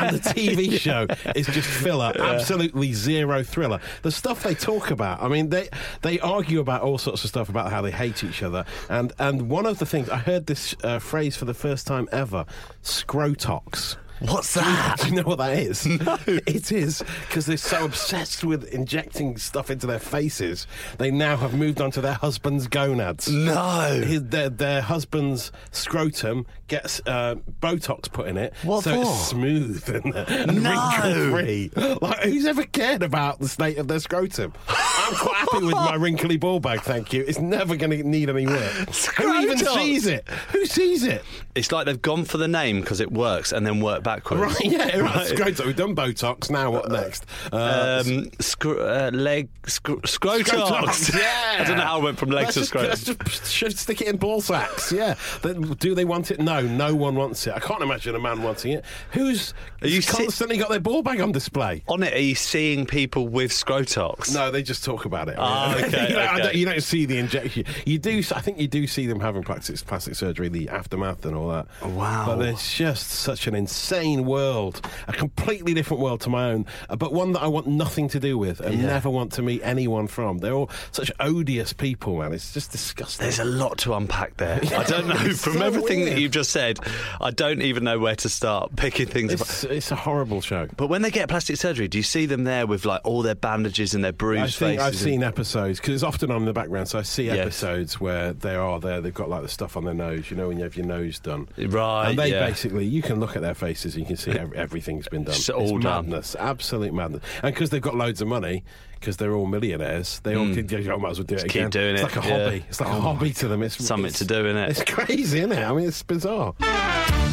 [0.00, 1.06] And the TV show
[1.36, 2.12] is just filler.
[2.18, 3.80] Absolutely zero thriller.
[4.02, 5.22] The stuff they talk about.
[5.22, 5.68] I mean, they
[6.02, 8.64] they argue about all sorts of stuff about how they hate each other.
[8.88, 12.08] And and one of the things I heard this uh, phrase for the first time
[12.12, 12.46] ever:
[12.82, 13.96] scrotox.
[14.20, 14.98] What's that?
[15.00, 15.86] Do you know what that is?
[16.00, 16.18] No.
[16.26, 20.66] It is because they're so obsessed with injecting stuff into their faces.
[20.98, 23.28] They now have moved on to their husband's gonads.
[23.28, 24.02] No.
[24.02, 29.00] His, their, their husband's scrotum gets uh, Botox put in it, What so for?
[29.02, 30.70] it's smooth and, and No.
[30.70, 31.70] wrinkle free.
[32.00, 34.54] Like who's ever cared about the state of their scrotum?
[34.68, 37.24] I'm quite happy with my wrinkly ball bag, thank you.
[37.28, 38.72] It's never going to need any work.
[39.18, 40.26] Who even sees it?
[40.52, 41.22] Who sees it?
[41.54, 44.40] It's like they've gone for the name because it works and then work backwards.
[44.42, 45.26] Right, yeah, right.
[45.26, 45.66] Scrotum.
[45.66, 46.48] We've done Botox.
[46.50, 47.26] Now what next?
[47.52, 50.44] Uh, Um, scr- uh, leg scr- scrotox.
[50.44, 51.56] Scrotox, yeah.
[51.60, 52.88] I don't know how I went from leg Let's to just, scrotum.
[52.90, 54.92] let's just should stick it in ball sacks.
[54.92, 55.16] Yeah.
[55.42, 56.38] Do they want it?
[56.40, 57.54] No, no one wants it.
[57.54, 58.84] I can't imagine a man wanting it.
[59.12, 61.82] Who's Are you constantly got their ball bag on display?
[61.88, 64.34] On it, are you seeing people with scrotox?
[64.34, 65.36] No, they just talk about it.
[65.38, 66.42] Ah, okay, you, know, okay.
[66.42, 67.64] don't, you don't see the injection.
[67.86, 68.18] You do.
[68.34, 71.66] I think you do see them having plastic plastic surgery, the aftermath, and all that.
[71.82, 72.24] Wow.
[72.26, 76.96] But there's just such an insane world, a completely different world to my own, uh,
[76.96, 78.86] but one that I want nothing to do with and Yeah.
[78.86, 80.38] never want to meet anyone from.
[80.38, 82.32] They're all such odious people, man.
[82.32, 83.24] It's just disgusting.
[83.24, 84.60] There's a lot to unpack there.
[84.76, 85.14] I don't know.
[85.16, 86.12] From so everything weird.
[86.16, 86.78] that you've just said,
[87.20, 89.32] I don't even know where to start picking things.
[89.32, 90.68] It's, it's a horrible show.
[90.76, 93.34] But when they get plastic surgery, do you see them there with like all their
[93.34, 95.00] bandages and their I bruised think I've faces?
[95.04, 96.88] seen episodes because it's often on in the background.
[96.88, 97.38] So I see Yes.
[97.38, 99.00] episodes where they are there.
[99.00, 100.30] They've got like the stuff on their nose.
[100.30, 102.46] You know when you have your nose done, Right, And they yeah.
[102.46, 105.34] basically, you can look at their faces and you can see everything's been done.
[105.34, 106.06] It's all done.
[106.06, 107.22] madness, absolute madness.
[107.42, 108.64] And because they've got loads of money,
[109.00, 111.46] because they're all millionaires, they all think, yeah, I might as well do it Hmm.
[111.48, 111.70] keep again.
[111.70, 112.44] doing it's it, like a yeah.
[112.44, 112.64] hobby.
[112.68, 113.62] It's like Oh a hobby to them.
[113.62, 114.70] It's Something it's- to do, in it.
[114.70, 115.64] It's crazy, isn't it?
[115.64, 116.54] I mean, it's bizarre.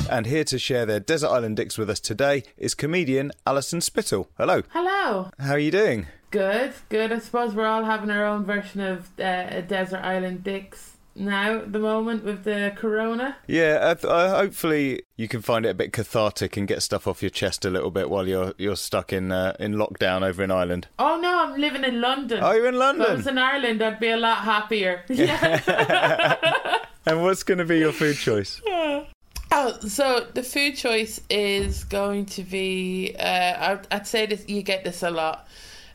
[0.09, 4.29] And here to share their Desert Island Dicks with us today is comedian Alison Spittle.
[4.37, 4.63] Hello.
[4.69, 5.29] Hello.
[5.37, 6.07] How are you doing?
[6.31, 7.11] Good, good.
[7.11, 11.59] I suppose we're all having our own version of uh, a desert island dicks now
[11.59, 13.37] at the moment with the corona.
[13.47, 17.21] Yeah, uh, uh, hopefully you can find it a bit cathartic and get stuff off
[17.21, 20.51] your chest a little bit while you're you're stuck in uh, in lockdown over in
[20.51, 20.87] Ireland.
[20.99, 22.39] Oh no, I'm living in London.
[22.41, 23.05] Oh, you're in London.
[23.05, 25.03] If I was in Ireland, I'd be a lot happier.
[25.09, 26.35] Yeah.
[27.07, 28.59] And what's going to be your food choice?
[28.67, 33.15] oh, so the food choice is going to be.
[33.17, 34.43] Uh, I'd, I'd say this.
[34.49, 35.47] You get this a lot.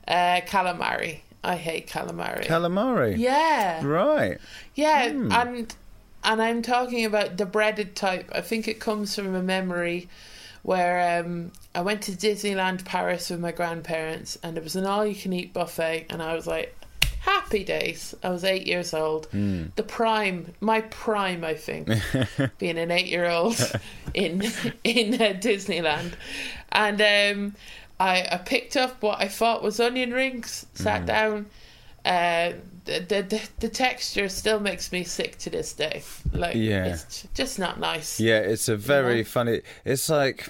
[0.09, 1.21] Uh, calamari.
[1.45, 2.47] I hate calamari.
[2.47, 3.19] Calamari.
[3.19, 3.85] yeah.
[3.85, 4.39] Right.
[4.75, 5.75] Yeah, and
[6.25, 8.31] and I'm talking about the breaded type.
[8.33, 10.09] I think it comes from a memory
[10.63, 15.53] where um, I went to Disneyland Paris with my grandparents, and it was an all-you-can-eat
[15.53, 16.77] buffet, and I was like,
[17.23, 18.15] happy days.
[18.23, 21.89] I was eight years old, the prime, my prime, I think,
[22.59, 23.59] being an eight-year-old
[24.15, 24.43] in
[24.85, 26.13] in uh, Disneyland,
[26.71, 27.55] and um,
[28.01, 31.47] I I picked up what I thought was onion rings, sat down.
[32.05, 32.53] Uh,
[32.85, 36.03] the, the the texture still makes me sick to this day.
[36.33, 36.87] Like, Yeah.
[36.87, 38.19] it's just not nice.
[38.19, 39.25] Yeah, it's a very Yeah.
[39.25, 39.61] funny.
[39.85, 40.49] It's like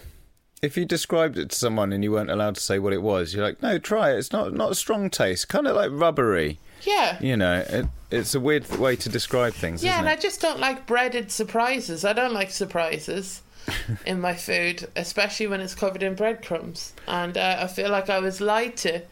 [0.62, 3.34] if you described it to someone and you weren't allowed to say what it was,
[3.34, 4.18] you're like, no, try it.
[4.18, 5.48] It's not not a strong taste.
[5.48, 6.58] Kind of like rubbery.
[6.84, 7.18] Yeah.
[7.20, 10.58] You know, it, it's a weird way to describe things, Yeah, and I just don't
[10.58, 12.04] like breaded surprises.
[12.04, 13.42] I don't like surprises
[14.06, 16.92] in my food, especially when it's covered in breadcrumbs.
[17.06, 19.02] And uh, I feel like I was lied to.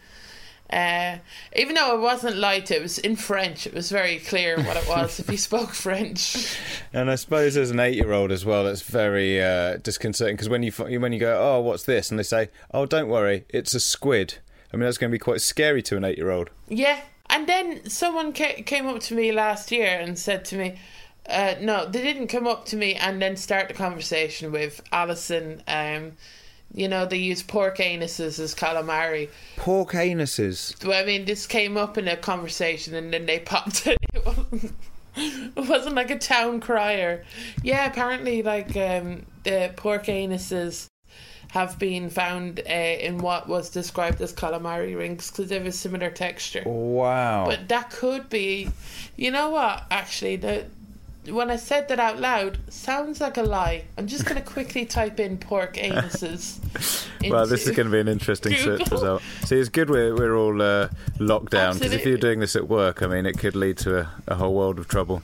[0.71, 1.17] Uh,
[1.53, 3.67] even though I wasn't lied to, it was in French.
[3.67, 6.57] It was very clear what it was if you spoke French.
[6.93, 10.71] And I suppose as an eight-year-old as well, that's very uh, disconcerting because when you
[10.71, 14.35] when you go, oh, what's this, and they say, oh, don't worry, it's a squid.
[14.73, 16.49] I mean, that's going to be quite scary to an eight-year-old.
[16.69, 17.01] Yeah.
[17.29, 20.79] And then someone ca- came up to me last year and said to me,
[21.29, 25.61] uh, no, they didn't come up to me and then start the conversation with Alison.
[25.67, 26.13] Um,
[26.73, 29.29] you know, they use pork anuses as calamari.
[29.57, 30.83] Pork anuses.
[30.85, 33.97] Well, I mean, this came up in a conversation and then they popped it.
[34.13, 34.73] It wasn't,
[35.15, 37.23] it wasn't like a town crier.
[37.61, 40.87] Yeah, apparently, like, um, the pork anuses
[41.49, 45.71] have been found uh, in what was described as calamari rings because they have a
[45.71, 46.63] similar texture.
[46.65, 47.45] Wow.
[47.45, 48.69] But that could be,
[49.17, 49.83] you know what?
[49.91, 50.67] Actually, the
[51.29, 53.85] when I said that out loud, sounds like a lie.
[53.97, 56.59] I'm just going to quickly type in pork anuses.
[57.29, 59.21] Well, this is going to be an interesting search result.
[59.43, 62.67] See, it's good we're, we're all uh, locked down because if you're doing this at
[62.67, 65.21] work, I mean, it could lead to a, a whole world of trouble.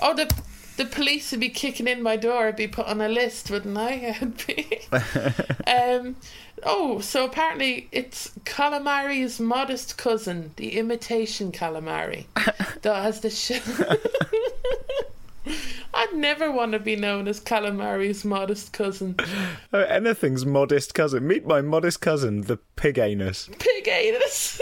[0.00, 0.32] Oh, the
[0.80, 2.46] the police would be kicking in my door.
[2.46, 4.16] I'd be put on a list, wouldn't I?
[4.20, 4.80] I'd be.
[5.70, 6.16] um,
[6.62, 12.24] oh, so apparently it's calamari's modest cousin, the imitation calamari,
[12.80, 13.62] that has the shit.
[15.92, 19.16] I'd never want to be known as calamari's modest cousin.
[19.72, 21.26] Oh, anything's modest cousin.
[21.28, 23.48] Meet my modest cousin, the pig anus.
[23.58, 24.60] Pig anus.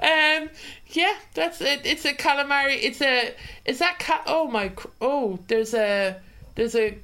[0.00, 0.48] um,
[0.96, 1.82] yeah, that's it.
[1.84, 2.78] It's a calamari.
[2.82, 3.34] It's a.
[3.64, 4.72] Is that ca- Oh my.
[5.00, 6.16] Oh, there's a.
[6.54, 6.98] There's a.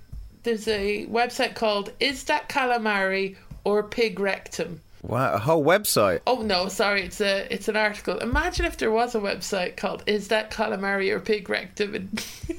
[0.45, 4.81] There's a website called Is That Calamari or Pig Rectum?
[5.03, 6.21] Wow, a whole website.
[6.27, 8.19] Oh no, sorry, it's a it's an article.
[8.19, 12.27] Imagine if there was a website called Is That Calamari or Pig Rectum and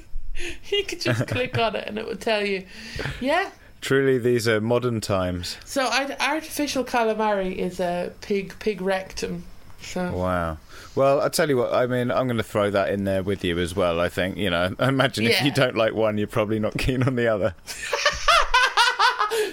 [0.70, 2.66] you could just click on it and it would tell you.
[3.20, 3.50] Yeah.
[3.82, 5.58] Truly, these are modern times.
[5.66, 5.90] So
[6.22, 9.44] artificial calamari is a pig pig rectum.
[9.84, 10.58] So Wow.
[10.96, 11.74] Well, I tell you what.
[11.74, 14.00] I mean, I'm going to throw that in there with you as well.
[14.00, 14.76] I think you know.
[14.80, 17.56] I imagine if you don't like one, you're probably not keen on the other.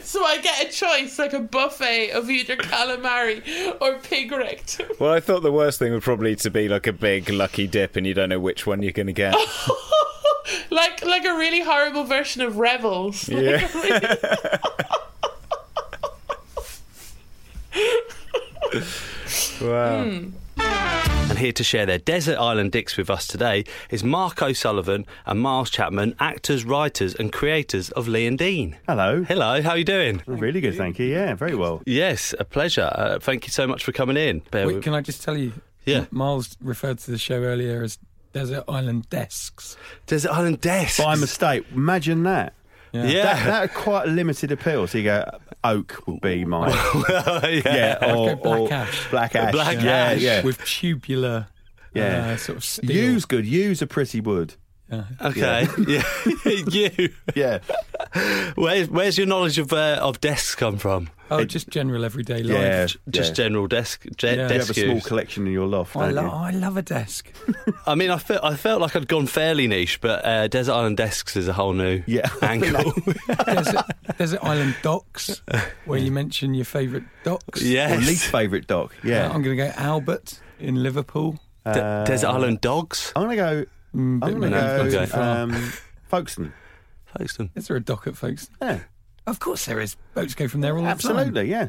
[0.02, 3.42] So I get a choice, like a buffet of either calamari
[3.80, 4.88] or pig rectum.
[5.00, 7.96] Well, I thought the worst thing would probably to be like a big lucky dip,
[7.96, 9.34] and you don't know which one you're going to get.
[10.70, 13.28] like like a really horrible version of Revels.
[13.28, 13.66] Yeah.
[13.74, 14.18] really-
[19.60, 20.22] wow.
[21.30, 25.40] And here to share their Desert Island Dicks with us today is Mark O'Sullivan and
[25.40, 28.76] Miles Chapman, actors, writers, and creators of Lee and Dean.
[28.88, 29.22] Hello.
[29.22, 30.22] Hello, how are you doing?
[30.26, 31.06] Really good, thank you.
[31.06, 31.82] Yeah, very well.
[31.86, 32.90] Yes, a pleasure.
[32.92, 34.40] Uh, thank you so much for coming in.
[34.50, 35.52] Bear Wait, with- can I just tell you?
[35.86, 36.06] Yeah.
[36.10, 37.98] Miles referred to the show earlier as
[38.32, 39.76] Desert Island Desks.
[40.06, 41.02] Desert Island Desks.
[41.02, 42.54] By mistake, imagine that.
[42.92, 43.05] Yeah.
[43.05, 43.22] Yeah.
[43.22, 44.87] That, that quite a limited appeal.
[44.87, 46.68] So you go, oak would be my.
[47.48, 47.98] yeah.
[48.03, 49.11] yeah, or, go black or ash.
[49.11, 49.53] Black ash.
[49.53, 50.20] Black yeah, ash.
[50.20, 50.42] yeah.
[50.42, 51.46] With tubular,
[51.94, 52.33] Yeah.
[52.33, 52.90] uh, sort of steel.
[52.90, 53.46] Yews good.
[53.46, 54.55] Yews a pretty wood.
[54.90, 55.05] Yeah.
[55.22, 55.66] Okay.
[55.87, 56.03] Yeah.
[56.70, 57.12] you.
[57.35, 57.59] Yeah.
[58.57, 61.11] Where's, where's your knowledge of uh, of desks come from?
[61.33, 62.59] Oh, just general everyday life.
[62.61, 62.87] Yeah.
[63.09, 63.44] Just yeah.
[63.44, 64.33] general desk de- Yeah.
[64.35, 65.07] You have desk a small use.
[65.07, 66.29] collection in your loft, I, don't lo- you?
[66.31, 67.33] I love a desk.
[67.87, 70.96] I mean, I felt I felt like I'd gone fairly niche, but uh, Desert Island
[70.96, 72.29] Desks is a whole new Yeah.
[72.42, 72.92] angle.
[73.46, 73.85] Desert,
[74.18, 75.40] Desert Island Docks,
[75.85, 77.62] where you mention your favourite docks.
[77.62, 78.92] Or least favourite dock.
[79.05, 79.26] Uh, Yeah.
[79.33, 81.38] I'm going to go Albert in Liverpool.
[81.64, 83.12] De- Desert Island Dogs.
[83.14, 83.64] I'm going to go.
[83.94, 85.00] Mm, I'm bit going maybe to not go.
[85.00, 85.37] too far.
[85.42, 85.72] Um,
[86.09, 86.53] Folkestone.
[87.07, 87.50] Folkestone.
[87.55, 88.57] Is there a dock at Folkestone?
[88.62, 88.81] Yeah.
[89.26, 89.96] Of course there is.
[90.14, 90.92] Boats go from there all the time.
[90.92, 91.50] Absolutely.
[91.50, 91.68] Yeah.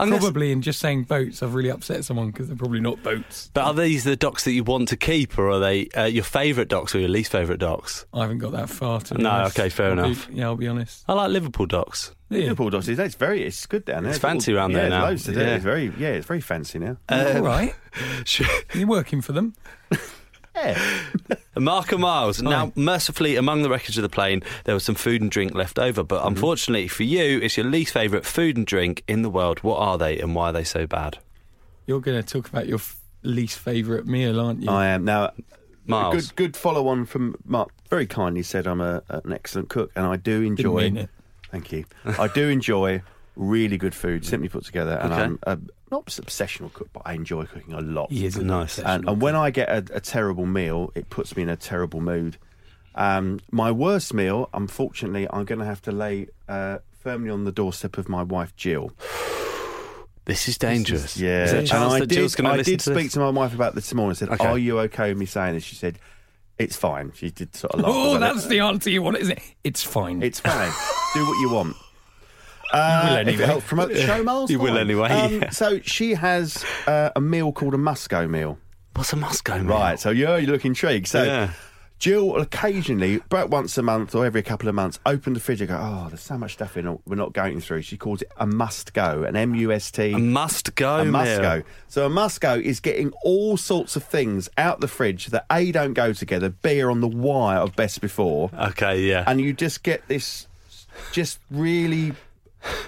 [0.00, 3.50] Unless- Probably in just saying boats, I've really upset someone because they're probably not boats.
[3.52, 6.22] But are these the docks that you want to keep, or are they uh, your
[6.22, 8.06] favourite docks or your least favourite docks?
[8.14, 9.58] I haven't got that far to be No, honest.
[9.58, 10.28] okay, fair I'll be- enough.
[10.30, 11.04] yeah, I'll be honest.
[11.08, 12.14] I like Liverpool docks.
[12.30, 12.42] Yeah.
[12.42, 12.86] Liverpool docks.
[12.86, 13.42] It's very.
[13.42, 14.12] It's good down there.
[14.12, 15.08] It's all- fancy around yeah, there there's now.
[15.08, 15.40] Loads to do.
[15.40, 15.54] Yeah.
[15.56, 15.92] It's very.
[15.98, 16.08] Yeah.
[16.10, 16.96] It's very fancy now.
[17.08, 17.74] all right.
[18.24, 18.46] Sure.
[18.74, 19.54] You're working for them.
[20.64, 21.36] Yeah.
[21.58, 22.40] Mark and Miles.
[22.42, 25.78] Now, mercifully, among the wreckage of the plane, there was some food and drink left
[25.78, 26.02] over.
[26.04, 26.28] But Mm-hmm.
[26.28, 29.60] unfortunately for you, it's your least favourite food and drink in the world.
[29.60, 31.18] What are they, and why are they so bad?
[31.86, 34.70] You're going to talk about your f- least favourite meal, aren't you?
[34.70, 35.32] I am now.
[35.86, 36.26] Miles.
[36.28, 37.70] Good, good follow on from Mark.
[37.88, 40.82] Very kindly said I'm a, an excellent cook, and I do enjoy.
[40.82, 41.10] mean it.
[41.50, 41.86] Thank you.
[42.04, 43.02] I do enjoy
[43.36, 45.22] really good food, simply put together, and Okay.
[45.22, 45.58] I'm a,
[45.90, 48.10] not a obsessional cook, but I enjoy cooking a lot.
[48.10, 48.78] He is a Nice.
[48.78, 52.00] And, and when I get a, a terrible meal, it puts me in a terrible
[52.00, 52.36] mood.
[52.94, 57.52] Um, my worst meal, unfortunately, I'm going to have to lay uh, firmly on the
[57.52, 58.92] doorstep of my wife Jill.
[60.24, 61.16] This is dangerous.
[61.16, 62.16] Yeah, Is there a and chance I that did.
[62.16, 63.12] Jill's going to I did to speak this?
[63.14, 64.10] to my wife about this this morning.
[64.10, 64.44] I said, Okay.
[64.46, 65.98] "Are you okay with me saying this?" She said,
[66.58, 67.90] "It's fine." She did sort of laugh.
[67.94, 68.48] Oh, that's it.
[68.50, 69.42] the answer you want, isn't it?
[69.64, 70.22] It's fine.
[70.22, 70.70] It's fine.
[71.14, 71.76] Do what you want.
[72.72, 73.46] Uh, will If it anyway.
[73.46, 74.50] helps promote the show, Miles.
[74.50, 74.78] You will fine.
[74.78, 75.50] anyway, Um, yeah.
[75.50, 78.58] So she has uh, a meal called a Musco meal.
[78.94, 79.76] What's a Moscow meal?
[79.76, 79.98] Right.
[80.00, 81.06] So you're, you look intrigued.
[81.06, 81.50] So Yeah.
[82.00, 85.60] Jill will occasionally, about once a month or every couple of months, open the fridge
[85.60, 88.30] and go, "Oh, there's so much stuff in we're not going through." She calls it
[88.36, 90.12] a must go, an M U S T.
[90.12, 91.10] A must go a meal.
[91.10, 91.62] must go.
[91.88, 95.72] So a must go is getting all sorts of things out the fridge that A
[95.72, 99.24] don't go together, B are on the wire of best before, Okay, yeah.
[99.26, 100.46] and you just get this
[101.10, 102.12] just really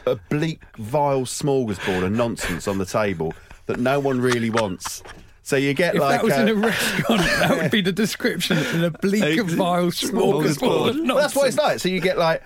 [0.06, 3.32] a bleak, vile smorgasbord of nonsense on the table
[3.66, 5.02] that no one really wants.
[5.42, 8.58] So you get if like that was in a restaurant, that would be the description
[8.58, 11.06] in a bleak and vile smorgasbord.
[11.08, 11.80] Well, that's what it's like.
[11.80, 12.42] So you get like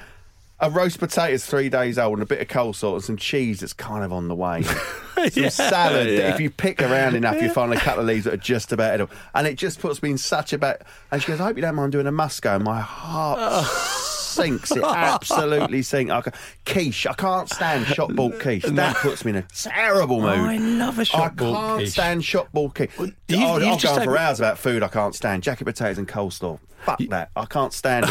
[0.61, 3.73] a roast potatoes three days old and a bit of coleslaw and some cheese that's
[3.73, 4.63] kind of on the way.
[5.31, 8.35] some salad that if you pick around enough, you find a couple of leaves that
[8.35, 9.15] are just about edible.
[9.35, 10.83] And it just puts me in such a bad.
[11.11, 12.55] And she goes, I hope you don't mind doing a musco.
[12.55, 14.14] And my heart oh.
[14.35, 14.71] Sinks.
[14.73, 16.13] It absolutely sinks.
[16.13, 16.23] I
[16.67, 17.07] quiche.
[17.07, 18.65] I can't stand shop bought quiche.
[18.65, 20.31] That puts me in a terrible mood.
[20.39, 21.91] I love a I shop bought can't quiche.
[21.93, 22.91] stand shop bought quiche.
[23.29, 25.43] you- I'll, I'll go on for hours about food I can't stand.
[25.43, 26.59] Jacket potatoes and coleslaw.
[26.85, 27.31] Fuck that.
[27.37, 28.11] I can't stand it.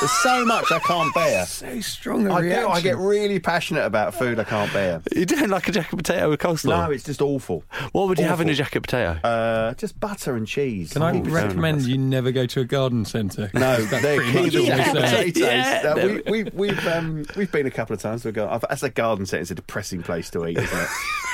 [0.00, 1.46] There's so much I can't bear.
[1.46, 2.68] So strong a I, do.
[2.68, 5.02] I get really passionate about food I can't bear.
[5.14, 6.86] You don't like a jacket potato with coleslaw?
[6.86, 7.64] No, it's just awful.
[7.92, 8.64] what would you have in a awful.
[8.64, 9.20] jacket potato?
[9.22, 10.92] Uh, just butter and cheese.
[10.92, 13.50] Can I Oh, recommend you never go to a garden centre?
[13.54, 15.24] No, That's they're pretty key much to all jacket we say.
[15.32, 15.42] potatoes.
[15.42, 18.24] Yeah, Uh, they're- we, we, we've um, we've been a couple of times.
[18.24, 18.48] We go.
[18.48, 19.42] I've- That's a garden centre.
[19.42, 20.88] It's a depressing place to eat, isn't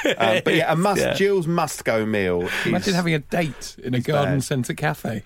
[0.05, 0.15] it?
[0.19, 1.01] um, but yeah, a must.
[1.01, 1.15] Yeah.
[1.15, 2.43] Jill's must go meal.
[2.43, 5.23] Is, Imagine having a date in a garden centre cafe.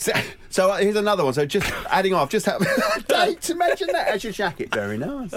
[0.00, 0.12] So,
[0.48, 1.34] so uh, here's another one.
[1.34, 2.62] So just adding off, just have
[2.96, 3.50] a date.
[3.50, 4.72] Imagine that as your jacket.
[4.74, 5.30] Very nice.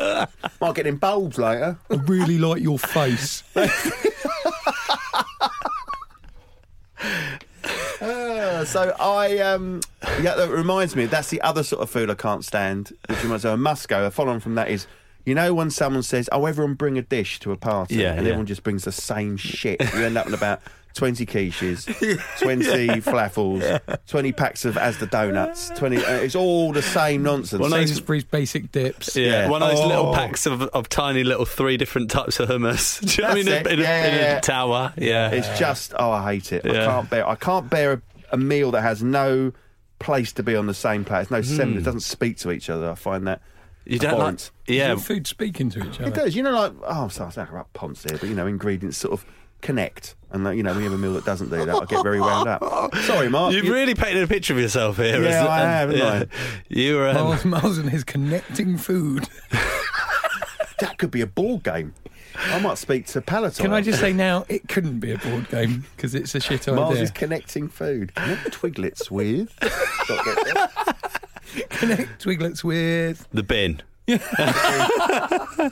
[0.61, 1.77] Might get in bulbs later.
[1.91, 3.43] I really like your face.
[8.01, 9.81] Uh, so I um
[10.21, 13.45] yeah that reminds me that's the other sort of food I can't stand which reminds
[13.45, 14.87] me a must go following from that is
[15.25, 18.21] you know when someone says oh everyone bring a dish to a party Yeah, and
[18.23, 18.29] yeah.
[18.29, 20.61] everyone just brings the same shit you end up with about
[20.93, 21.85] 20 quiches
[22.39, 27.69] 20 flaffles 20 packs of Asda donuts 20 uh, it's all the same nonsense Well,
[27.71, 29.15] no, Sainsbury's basic dips.
[29.15, 29.49] Yeah, Yeah.
[29.49, 30.13] one of those little Oh.
[30.13, 32.99] packs of, of tiny little three different types of hummus.
[33.15, 33.45] Do you know what I mean?
[33.45, 34.39] That's In, a, Yeah, in a yeah, yeah.
[34.41, 34.93] tower.
[34.97, 35.29] Yeah.
[35.31, 36.65] It's just oh, I hate it.
[36.65, 37.27] I can't bear.
[37.27, 38.01] I can't bear a,
[38.33, 39.51] a meal that has no
[39.99, 41.21] place to be on the same plate.
[41.21, 41.81] It's no semblance.
[41.81, 42.91] It doesn't speak to each other.
[42.91, 43.41] I find that
[43.85, 44.17] you don't like.
[44.19, 44.51] abhorrent.
[44.67, 44.89] Yeah.
[44.89, 46.09] Your food speaking to each other.
[46.09, 46.35] It does.
[46.35, 48.97] You know, like oh, I'm sorry, I'm talking about ponce here, but you know, ingredients
[48.97, 49.25] sort of
[49.63, 50.15] connect.
[50.31, 52.03] And like, you know, when you have a meal that doesn't do that, I get
[52.03, 52.93] very wound up.
[53.03, 53.53] Sorry, Mark.
[53.53, 55.21] You've You- really painted a picture of yourself here.
[55.21, 56.31] Yeah, isn't- I and- have, haven't
[56.69, 57.07] You were.
[57.09, 59.27] Um, Miles, Miles and his connecting food.
[60.79, 61.93] that could be a board game.
[62.35, 63.63] I might speak to Palatine.
[63.65, 66.65] Can I just say now, it couldn't be a board game because it's a shit
[66.67, 67.03] Miles idea.
[67.03, 68.13] is connecting food.
[68.15, 69.55] Connect Twiglets with.
[71.69, 73.27] Connect Twiglets with.
[73.31, 73.81] the bin.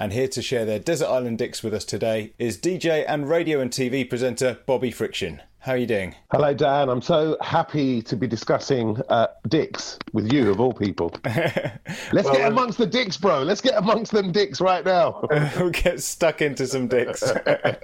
[0.00, 3.58] And here to share their Desert Island Dicks with us today is DJ and radio
[3.58, 5.42] and TV presenter Bobby Friction.
[5.58, 6.14] How are you doing?
[6.30, 6.88] Hello, Dan.
[6.88, 11.12] I'm so happy to be discussing uh, dicks with you, of all people.
[11.24, 13.42] Let's get amongst the dicks, bro.
[13.42, 15.26] Let's get amongst them dicks right now.
[15.58, 17.24] we'll get stuck into some dicks.
[17.24, 17.74] Uh,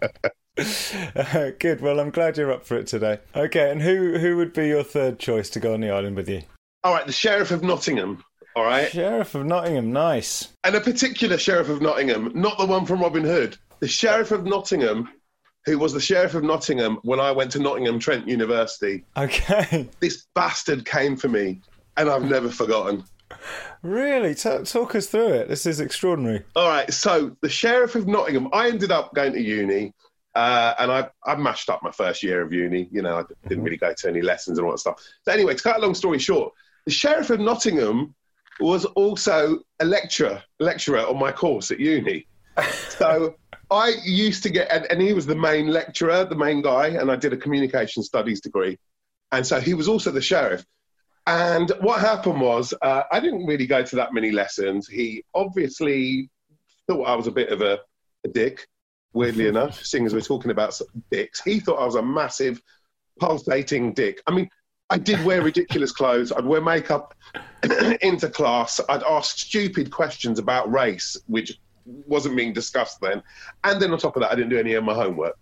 [1.59, 1.81] Good.
[1.81, 3.19] Well, I'm glad you're up for it today.
[3.35, 6.29] Okay, and who who would be your third choice to go on the island with
[6.29, 6.43] you?
[6.85, 8.23] all right, the Sheriff of Nottingham.
[8.57, 8.91] All right.
[8.91, 9.93] Sheriff of Nottingham.
[9.93, 10.49] Nice.
[10.63, 13.57] And a particular Sheriff of Nottingham, not the one from Robin Hood.
[13.81, 15.09] The Sheriff of Nottingham,
[15.65, 19.05] who was the Sheriff of Nottingham when I went to Nottingham Trent University.
[19.17, 19.89] Okay.
[20.01, 21.61] This bastard came for me,
[21.97, 23.05] and I've never forgotten.
[23.83, 24.35] Really?
[24.35, 25.49] Ta talk us through it.
[25.49, 26.45] This is extraordinary.
[26.55, 29.93] All right, so the Sheriff of Nottingham, I ended up going to uni,
[30.35, 32.89] uh, and I, I mashed up my first year of uni.
[32.93, 35.03] You know, I didn't really go to any lessons and all that stuff.
[35.25, 36.53] So anyway, to cut a long story short,
[36.87, 38.15] the Sheriff of Nottingham
[38.61, 42.27] was also a lecturer, lecturer on my course at uni.
[42.89, 43.35] so
[43.71, 47.11] I used to get, and, and he was the main lecturer, the main guy, and
[47.11, 48.79] I did a communication studies degree.
[49.33, 50.65] And so he was also the sheriff.
[51.27, 54.87] And what happened was, uh, I didn't really go to that many lessons.
[54.87, 56.31] He obviously
[56.87, 57.81] thought I was a bit of a,
[58.25, 58.67] a dick,
[59.13, 60.79] weirdly enough, seeing as we're talking about
[61.11, 61.43] dicks.
[61.43, 62.61] He thought I was a massive,
[63.19, 64.21] pulsating dick.
[64.27, 64.49] I mean,
[64.91, 66.31] I did wear ridiculous clothes.
[66.33, 67.15] I'd wear makeup
[68.03, 68.81] into class.
[68.89, 71.59] I'd ask stupid questions about race, which
[72.07, 73.23] wasn't being discussed then.
[73.65, 75.37] And then on top of that, I didn't do any of my homework.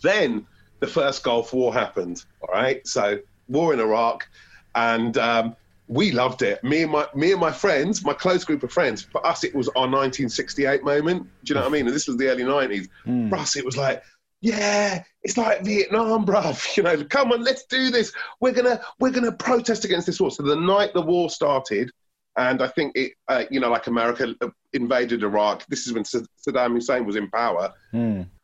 [0.00, 0.46] Then
[0.80, 2.24] the first Gulf War happened.
[2.42, 4.28] All right, so war in Iraq,
[4.74, 5.56] and um,
[5.88, 6.62] we loved it.
[6.62, 9.02] Me and my me and my friends, my close group of friends.
[9.02, 11.22] For us, it was our 1968 moment.
[11.44, 11.86] Do you know what I mean?
[11.86, 12.88] And this was the early 90s.
[13.30, 14.02] For us, it was like.
[14.42, 16.66] Yeah, it's like Vietnam, bruv.
[16.76, 18.12] You know, come on, let's do this.
[18.40, 20.30] We're gonna we're gonna protest against this war.
[20.32, 21.90] So the night the war started,
[22.36, 24.34] and I think it, uh, you know, like America
[24.72, 25.64] invaded Iraq.
[25.68, 27.72] This is when Saddam Hussein was in power.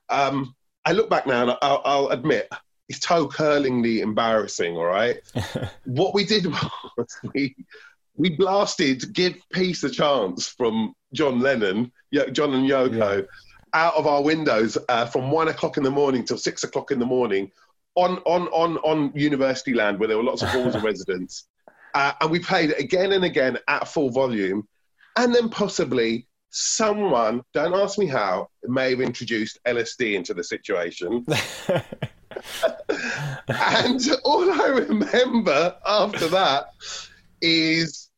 [0.08, 2.48] Um, I look back now and I'll, I'll admit
[2.88, 4.76] it's toe curlingly embarrassing.
[4.76, 5.16] All right,
[5.84, 6.46] what we did
[6.96, 7.56] was we
[8.14, 13.26] we blasted "Give Peace a Chance" from John Lennon, Yo- John and Yoko,
[13.74, 16.98] out of our windows uh, from one o'clock in the morning till six o'clock in
[16.98, 17.50] the morning
[17.94, 21.48] on on on on university land where there were lots of halls of residence,
[21.94, 24.66] uh, and we played again and again at full volume,
[25.16, 31.26] and then possibly someone, don't ask me how, may have introduced LSD into the situation.
[33.48, 36.66] and all I remember after that
[37.40, 38.08] is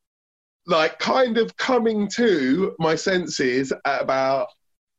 [0.66, 4.48] like kind of coming to my senses at about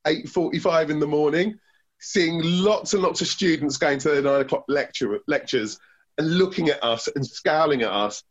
[0.05, 1.59] 8.45 in the morning,
[1.99, 5.79] seeing lots and lots of students going to their nine o'clock lecture, lectures
[6.17, 8.23] and looking at us and scowling at us.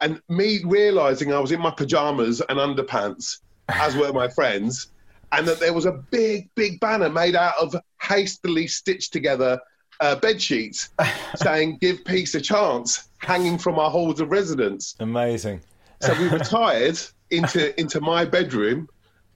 [0.00, 4.88] And me realizing I was in my pajamas and underpants, as were my friends,
[5.32, 9.60] and that there was a big, big banner made out of hastily stitched together
[10.00, 10.90] uh, bed sheets
[11.36, 13.08] saying, Give peace a chance.
[13.18, 14.94] hanging from our halls of residence.
[15.00, 15.62] Amazing.
[16.02, 16.98] So we retired
[17.30, 18.88] into into my bedroom,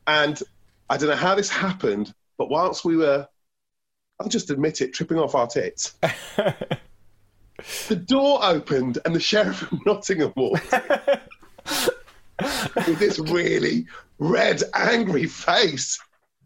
[0.06, 0.40] and
[0.90, 3.26] I don't know how this happened, but whilst we were,
[4.18, 5.94] I'll just admit it, tripping off our tits,
[7.88, 10.72] the door opened and the sheriff of Nottingham walked
[12.76, 13.86] with this really
[14.18, 15.98] red, angry face,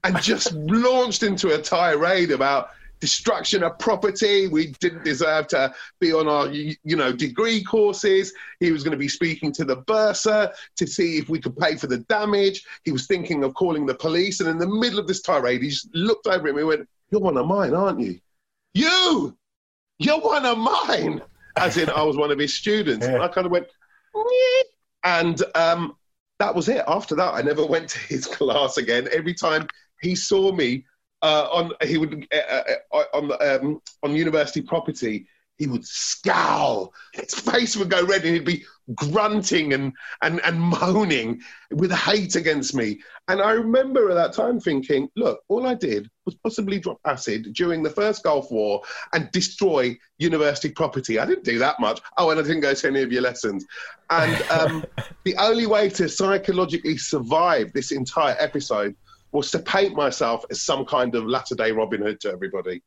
[0.05, 2.69] and just launched into a tirade about
[3.05, 4.49] destruction of property.
[4.49, 8.33] We didn't deserve to be on our, you know, degree courses.
[8.61, 11.77] He was going to be speaking to the bursar to see if we could pay
[11.77, 12.65] for the damage.
[12.83, 14.41] He was thinking of calling the police.
[14.41, 16.89] And in the middle of this tirade, he just looked over at me and went,
[17.11, 18.19] You're one of mine, aren't you?
[18.73, 19.37] You!
[19.99, 21.21] You're one of mine!
[21.59, 23.05] As in, I was one of his students.
[23.05, 23.67] And I kind of went,
[24.17, 24.63] "Nyeh."
[25.05, 25.95] and um,
[26.39, 26.83] that was it.
[26.89, 29.09] After that, I never went to his class again.
[29.13, 29.69] Every time
[30.01, 30.87] he saw me
[31.25, 32.62] uh, on, he would uh,
[32.93, 35.27] uh, on um, on university property.
[35.57, 36.93] He would scowl.
[37.12, 38.64] His face would go red, and he'd be
[38.95, 43.01] grunting and, and, and moaning with hate against me.
[43.29, 47.53] And I remember at that time thinking, look, all I did was possibly drop acid
[47.55, 51.20] during the first Gulf War and destroy university property.
[51.20, 52.01] I didn't do that much.
[52.18, 53.64] Oh, and I didn't go to any of your lessons.
[54.11, 54.85] And um,
[55.25, 58.97] the only way to psychologically survive this entire episode
[59.35, 62.82] was to paint myself as some kind of latter day Robin Hood to everybody.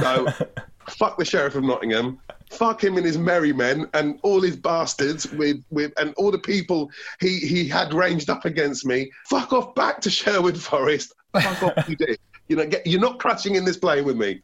[0.00, 0.26] So,
[0.88, 2.18] fuck the Sheriff of Nottingham,
[2.50, 6.38] fuck him and his merry men and all his bastards with, with and all the
[6.38, 6.90] people
[7.20, 9.10] he, he had ranged up against me.
[9.30, 11.14] Fuck off back to Sherwood Forest.
[11.32, 12.18] Fuck off, you did.
[12.48, 14.42] You know, get, you're not crashing in this plane with me.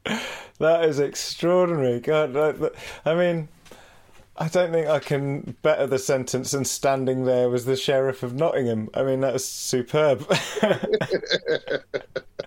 [0.61, 2.01] That is extraordinary.
[2.01, 3.49] God, I, I mean,
[4.41, 8.35] I don't think I can better the sentence than standing there was the sheriff of
[8.35, 8.89] Nottingham.
[8.95, 10.21] I mean, that was superb.